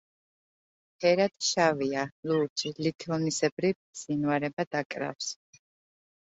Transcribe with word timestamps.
ფერად 1.03 1.33
შავია, 1.47 2.05
ლურჯი, 2.31 2.71
ლითონისებრი 2.87 3.71
ბზინვარება 3.83 4.67
დაკრავს. 4.79 5.31